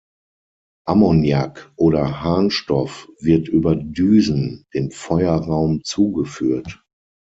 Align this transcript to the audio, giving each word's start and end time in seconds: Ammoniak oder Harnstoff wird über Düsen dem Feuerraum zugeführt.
Ammoniak 0.87 1.71
oder 1.75 2.21
Harnstoff 2.23 3.07
wird 3.19 3.47
über 3.47 3.75
Düsen 3.75 4.63
dem 4.73 4.89
Feuerraum 4.89 5.83
zugeführt. 5.83 6.83